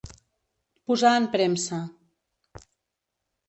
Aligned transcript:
Posar 0.91 1.11
en 1.19 1.29
premsa. 1.37 1.81